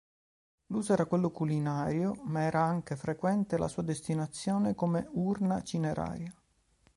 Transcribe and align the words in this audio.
L'uso 0.65 0.93
era 0.93 1.05
quello 1.05 1.29
culinario, 1.29 2.15
ma 2.23 2.41
era 2.41 2.63
anche 2.63 2.95
frequente 2.95 3.55
la 3.59 3.67
sua 3.67 3.83
destinazione 3.83 4.73
come 4.73 5.07
urna 5.11 5.61
cineraria. 5.61 6.33